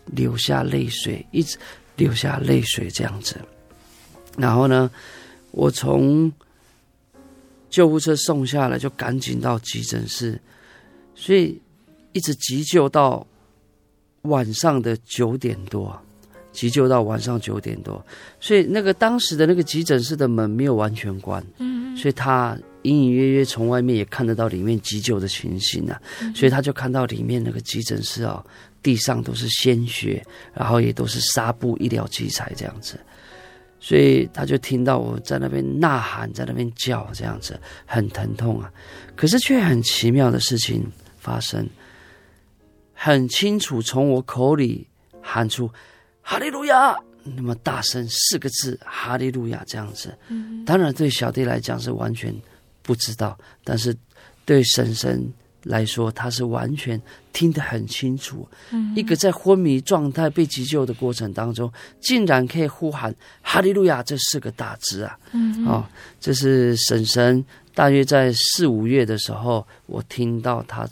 [0.05, 1.57] 流下泪水，一直
[1.95, 3.35] 流下泪水这样子。
[4.37, 4.89] 然后呢，
[5.51, 6.31] 我从
[7.69, 10.39] 救护车送下来，就赶紧到急诊室，
[11.15, 11.59] 所以
[12.13, 13.25] 一直急救到
[14.21, 15.99] 晚上的九点多。
[16.57, 18.03] 急救到晚上九点多，
[18.39, 28.43] 所以那个当时的那个急诊室的门没有完全关，嗯，所以他隐隐约约从外面也看得到里面急救的情形啊，嗯，所以他就看到里面那个急诊室啊，
[28.81, 32.99] 地上都是鲜血，然后也都是纱布医疗器材这样子，
[33.79, 38.73] 所以他就听到我在那边呐喊，在那边叫，这样子很疼痛啊。
[39.15, 40.83] 可是却很奇妙的事情
[41.19, 41.69] 发生，
[42.95, 44.87] 很清楚从我口里
[45.21, 45.69] 喊出
[46.29, 50.13] “哈利路亚”，那么大声四个字“哈利路亚”这样子。
[50.65, 52.35] 当然对小弟来讲是完全
[52.81, 53.95] 不知道，但是
[54.43, 55.25] 对婶婶
[55.63, 57.01] 来说，他是完全
[57.31, 58.45] 听得很清楚。
[58.71, 61.71] 嗯，一个在昏迷状态被急救的过程当中，
[62.01, 65.17] 竟然可以呼喊“哈利路亚”这四个大字啊！
[65.31, 65.85] 嗯，哦，
[66.19, 67.41] 这是婶婶
[67.73, 70.85] 大约在四五月的时候，我听到他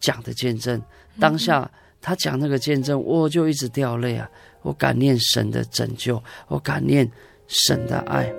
[0.00, 0.80] 讲的见证。
[1.20, 1.70] 当下
[2.00, 4.26] 他讲那个见证，我就一直掉泪啊！
[4.62, 7.10] 我感念神的拯救，我感念
[7.46, 8.32] 神的爱。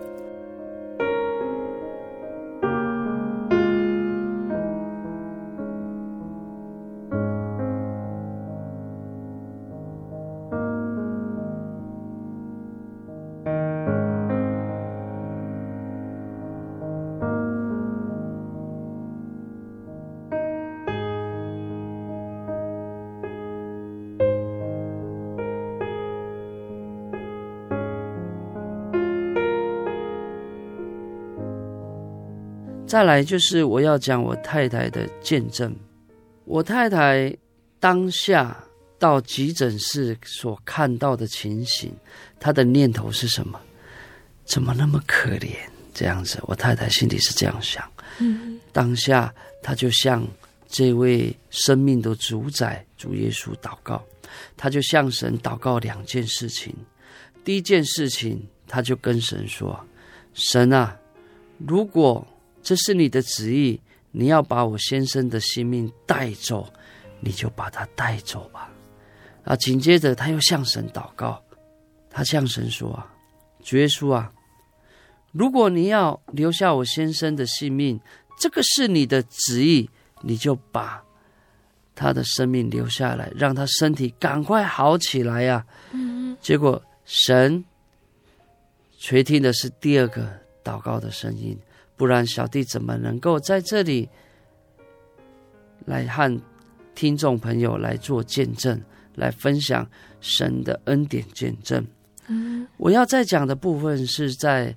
[32.94, 35.76] 再来就是我要讲我太太的见证。
[36.46, 37.36] 我太太
[37.80, 38.56] 当下
[39.00, 41.92] 到急诊室所看到的情形，
[42.40, 43.60] 她的念头是什么？
[44.46, 45.56] 怎么那么可怜？
[45.92, 47.84] 这样子，我太太心里是这样想。
[48.20, 49.34] 嗯，当下
[49.64, 50.24] 她就向
[50.68, 54.04] 这位生命的主宰主耶稣祷告，
[54.56, 56.72] 她就向神祷告两件事情。
[57.44, 59.84] 第一件事情，她就跟神说
[60.36, 60.96] ：“神啊，
[61.58, 62.24] 如果……”
[62.64, 63.80] 这是你的旨意，
[64.12, 66.72] 你要把我先生的性命带走，
[67.20, 68.72] 你就把他带走吧。
[69.44, 71.44] 啊，紧接着他又向神祷告，
[72.10, 73.14] 他向神说：“啊，
[73.62, 74.32] 主耶稣啊，
[75.34, 78.00] 如果你要留下我先生的性命，
[78.40, 79.90] 这个是你的旨意，
[80.22, 81.04] 你就把
[81.94, 87.66] 他的生命留下来，让他身体赶快好起来呀。”嗯，结果神
[88.98, 90.32] 垂听的是第二个
[90.64, 91.60] 祷告的声音。
[92.04, 94.10] 不然，小弟怎么能够在这里
[95.86, 96.42] 来和
[96.94, 98.82] 听众朋友来做见证，
[99.16, 99.90] 来分享
[100.20, 101.88] 神的恩典见证？
[102.28, 104.76] 嗯，我要再讲的部分是在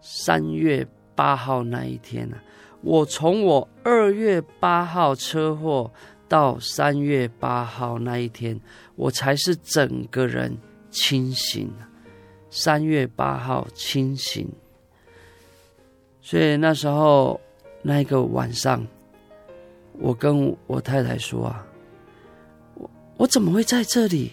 [0.00, 2.38] 三月八号那一天呢。
[2.80, 5.92] 我从我二月八号车祸
[6.26, 8.58] 到三月八号那一天，
[8.94, 10.56] 我才是整个人
[10.90, 11.70] 清醒。
[12.48, 14.50] 三月八号清醒。
[16.26, 17.40] 所以那时候，
[17.82, 18.84] 那一个晚上，
[19.92, 21.64] 我跟我太太说啊，
[22.74, 24.32] 我我怎么会在这里？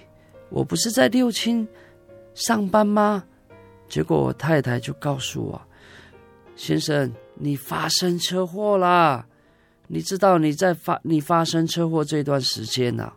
[0.49, 1.67] 我不是在六亲
[2.33, 3.23] 上班吗？
[3.87, 5.61] 结果我太太就告诉我，
[6.55, 9.27] 先生，你发生车祸啦！
[9.85, 13.15] 你知道你在发你发生车祸这段时间呐、啊，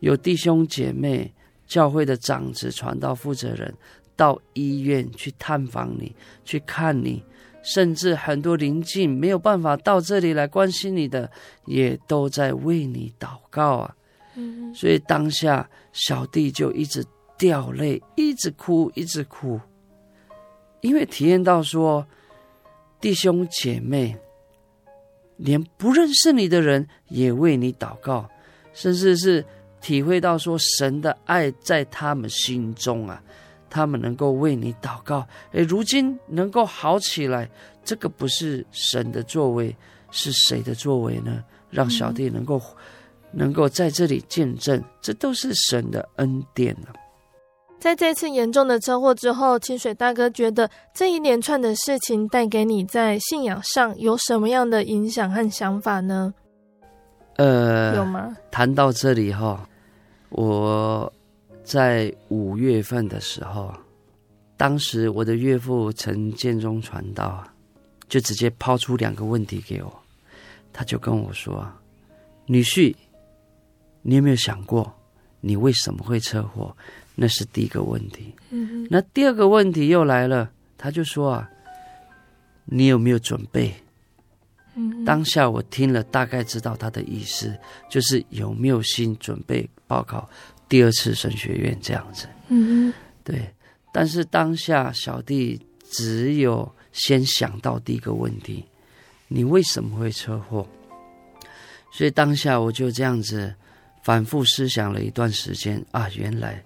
[0.00, 1.32] 有弟兄姐妹、
[1.64, 3.72] 教会的长子、传道负责人
[4.16, 6.12] 到医院去探访你，
[6.44, 7.22] 去看你。
[7.62, 11.30] 甚至很多邻近没有办法到这里来关心你的，
[11.66, 13.94] 也都在为你祷告啊。
[14.34, 17.04] 嗯，所以当下小弟就一直
[17.36, 19.60] 掉泪，一直哭，一直哭，
[20.80, 22.06] 因为体验到说，
[23.00, 24.16] 弟兄姐妹
[25.36, 28.28] 连不认识你的人也为你祷告，
[28.72, 29.44] 甚至是
[29.80, 33.22] 体会到说神的爱在他们心中啊。
[33.70, 37.48] 他们能够为你祷告，诶，如今能够好起来，
[37.84, 39.74] 这个不是神的作为，
[40.10, 41.44] 是谁的作为呢？
[41.70, 42.64] 让小弟能够、嗯、
[43.30, 46.88] 能够在这里见证，这都是神的恩典呢。
[47.78, 56.34] 在这次严重的车祸之后，清水大哥觉得这一连串的事情带给你在信仰上有什么样的影响和想法呢？
[57.36, 58.36] 呃，有吗？
[58.50, 59.64] 谈到这里哈，
[60.30, 61.10] 我。
[61.70, 63.72] 在五月份的时候，
[64.56, 67.46] 当时我的岳父陈建中传道，
[68.08, 70.02] 就直接抛出两个问题给我，
[70.72, 71.64] 他就跟我说
[72.46, 72.92] ：“女婿，
[74.02, 74.92] 你有没有想过，
[75.40, 76.76] 你为什么会车祸？
[77.14, 78.34] 那是第一个问题。
[78.50, 81.48] 嗯，那第二个问题又来了，他就说啊，
[82.64, 83.72] 你有没有准备？
[84.74, 87.56] 嗯，当下我听了，大概知道他的意思，
[87.88, 90.28] 就是有没有心准备报考。”
[90.70, 92.90] 第二次神学院这样子，嗯，
[93.22, 93.52] 对。
[93.92, 95.60] 但是当下小弟
[95.90, 98.64] 只有先想到第一个问题：
[99.26, 100.66] 你为什么会车祸？
[101.92, 103.52] 所以当下我就这样子
[104.04, 106.64] 反复思想了一段时间啊，原来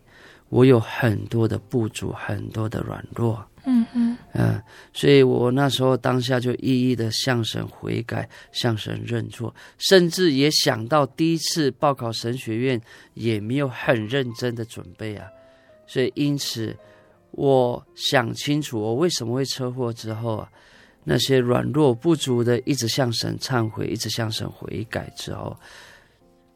[0.50, 3.42] 我有很多的不足，很多的软弱。
[3.66, 4.62] 嗯嗯嗯，
[4.92, 12.80] 所以我那时候当下就一一的向神悔改，向神认错，甚至也想到第一次报考神学院
[13.14, 15.26] 也没有很认真的准备啊，
[15.86, 16.76] 所以因此
[17.30, 20.48] 我想清楚我为什么会车祸之后啊，
[21.04, 25.56] 那些软弱不足的一直向神忏悔，一直向神悔改之后，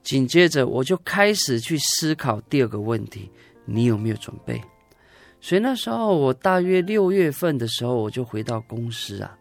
[0.02, 3.30] 紧接着我就开始去思考第二个问题：
[3.64, 4.60] 你有没有准备？
[5.40, 9.36] 所以那时候，我大约六月份的时候，我就回到公司啊。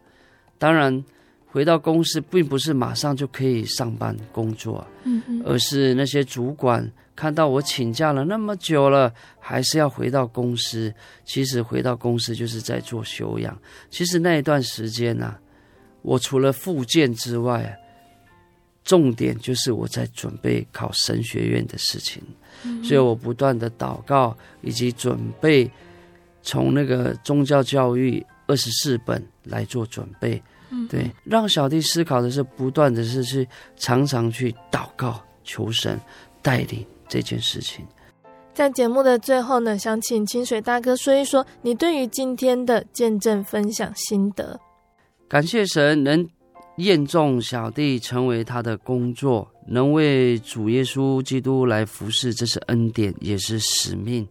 [0.56, 1.04] 当然，
[1.46, 10.92] 回到公司并不是马上就可以上班工作，嗯嗯，而是那些主管看到我请假了那么久了，还是要回到公司。
[11.24, 13.56] 其实回到公司就是在做修养。
[13.90, 15.40] 其实那一段时间呢、啊，
[16.02, 17.76] 我除了复健之外，
[18.84, 22.22] 重点就是我在准备考神学院的事情。
[22.64, 25.68] 嗯、所以我不断的祷告，以及准备。
[26.42, 36.00] 从那个宗教教育二十四本来做准备，嗯，对，让小弟思考的是，不断的是去常常去祷告，求神
[36.40, 37.84] 带领这件事情。
[38.54, 44.58] 在节目的最后呢，想请清水大哥说一说你对于今天的见证分享心得。
[45.28, 46.26] 感谢神能
[46.78, 54.26] 验中小弟成为他的工作，能为主耶稣基督来服侍，这是恩典，也是使命。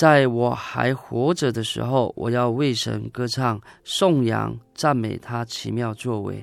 [0.00, 6.42] 在我还活着的时候，我要为神歌唱、颂扬、赞美他奇妙作为。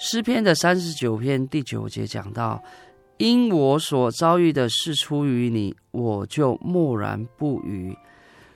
[0.00, 2.60] 诗篇的三十九篇第九节讲到
[3.18, 7.96] ：“因我所遭遇的事出于你，我就默然不语。”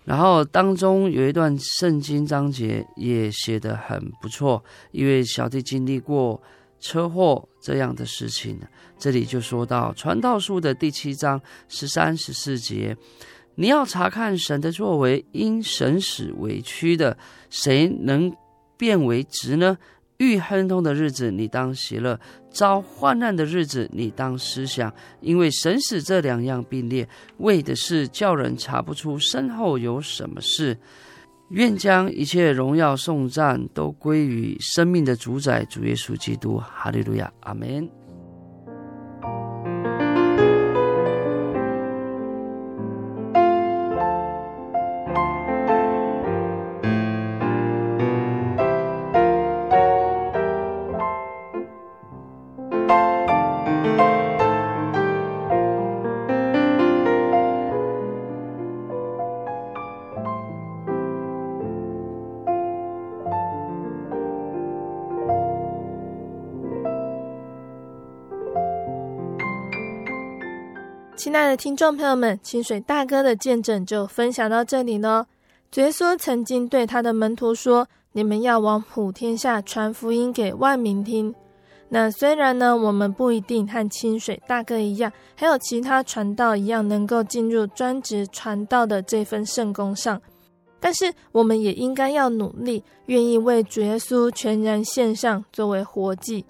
[0.03, 6.43] 然后当中有一段圣经章节也写得很不错，因为小弟经历过
[6.80, 8.59] 车祸这样的事情。
[8.99, 12.97] 这里就说到《传道书》的第七章十三、十四节。
[13.55, 17.16] 你要查看神的作为，因神使委屈的，
[17.50, 18.34] 谁能
[18.76, 19.78] 变为直呢？
[20.18, 22.16] 遇亨通的日子，你当喜乐；
[22.48, 30.78] 遭患难的日子，你当思想，因为神使这两样并列，为的是叫人查不出身后有什么事。
[31.50, 36.57] 愿将一切荣耀颂赞都归于生命的主宰主耶稣基督。
[36.59, 38.01] 哈利路亚，阿门。
[71.53, 75.26] 的听众朋友们，清水大哥的见证就分享到这里喽。
[75.70, 81.34] 主耶稣曾经对他的门徒说：“你们要往普天下传福音给万民听。”
[81.90, 90.18] 那虽然呢，我们不一定和清水大哥一样，还有其他传道一样，能够进入专职传道的这份圣工上，
[90.80, 96.46] 但是我们也应该要努力，愿意为主耶稣全然献上，作为活祭。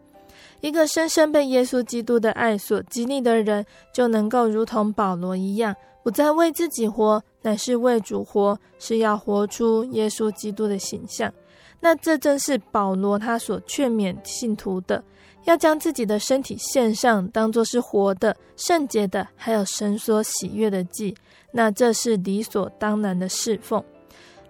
[0.62, 11.32] 一个深深被耶稣基督的爱所激励的人，就能够如同保罗一样，不再为自己活，乃是为主活，是要活出耶稣基督的形象。
[11.80, 15.02] 那这正是保罗他所劝勉信徒的，
[15.46, 21.12] 要将自己的身体献上，当作是活的、圣洁的，还有神所喜悦的祭。
[21.50, 23.82] 那这是理所当然的侍奉。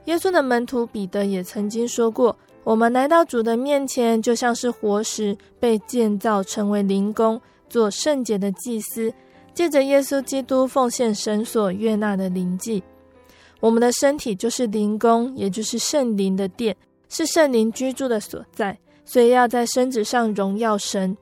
[0.04, 2.36] 耶稣的门徒彼得也曾经说过。
[2.64, 9.12] 我们来到主的面前，就像是活石被建造成为灵宫，做圣洁的祭司，
[9.52, 12.82] 借着耶稣基督奉献神所悦纳的灵祭。
[13.58, 16.76] 我们的身体就是灵宫，也就是圣灵的殿，
[17.08, 21.16] 是圣灵居住的所在，所以要在身子上荣耀神。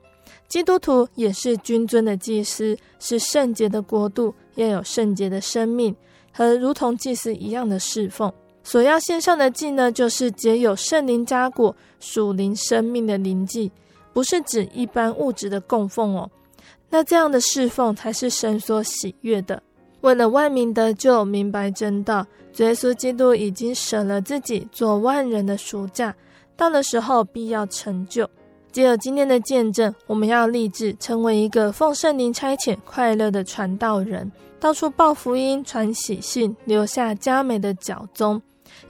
[0.47, 5.95] 基督徒也是君尊的祭司，是圣洁的国度，要有圣洁的生命，
[6.31, 8.31] 和如同祭司一样的侍奉。
[8.63, 13.71] 所要献上的祭呢，就是结有圣灵佳果、属灵生命的灵祭，
[14.13, 16.29] 不是指一般物质的供奉哦。
[16.89, 19.61] 那这样的侍奉才是神所喜悦的。
[20.01, 22.25] 为了万民得救、明白真道，
[22.57, 26.15] 耶稣基督已经舍了自己，做万人的赎价，
[26.55, 28.29] 到的时候必要成就。
[28.71, 38.41] 借由今天的见证，我们要立志成为一个奉圣灵差遣、快乐的传道人，到处报福音、传喜信，留下佳美的脚踪。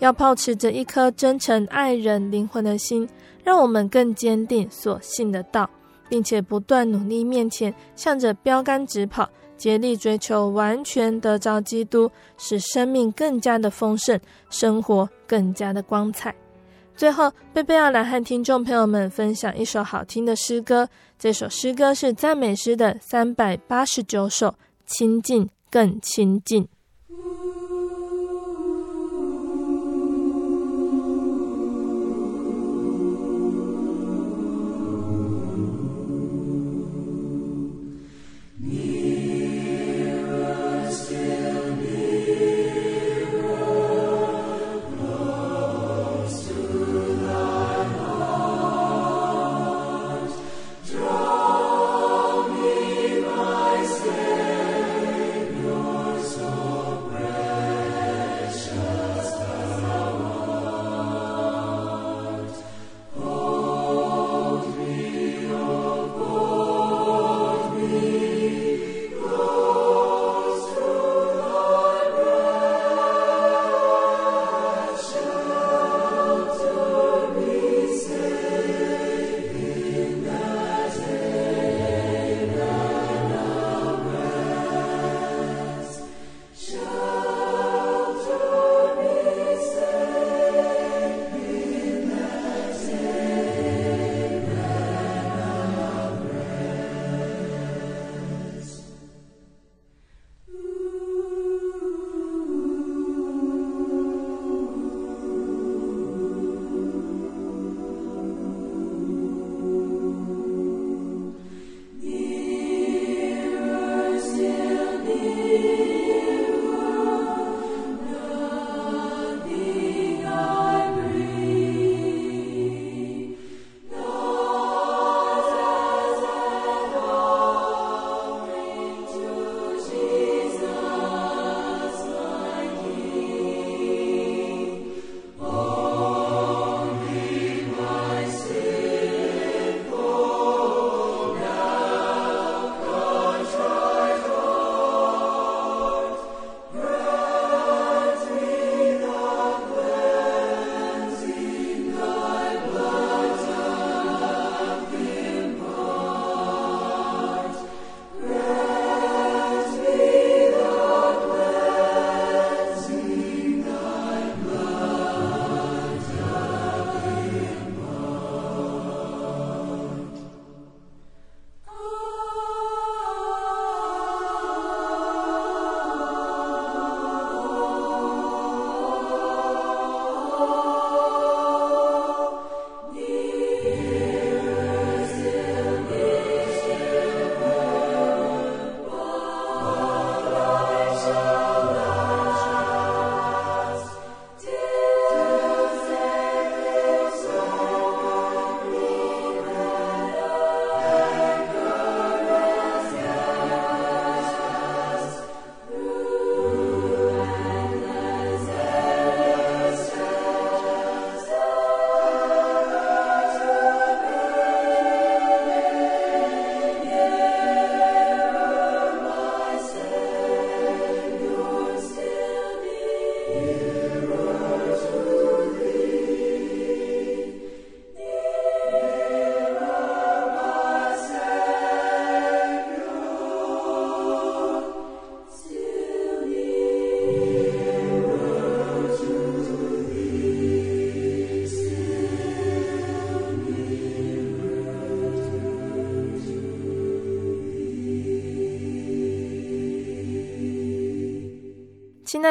[0.01, 3.07] 要抱持着一颗真诚爱人灵魂的心，
[3.43, 5.69] 让我们更坚定所信的道，
[6.09, 16.33] 并且不断努力面前，向着标杆直跑，竭力追求完全得着基督，使生命更加的丰盛，生活更加的光彩。
[16.95, 20.89] 最后，贝贝要来和听众朋友们分享一首好听的诗歌。
[21.19, 24.55] 这首诗歌是赞美诗的三百八十九首，
[24.87, 26.67] 亲近，更亲近。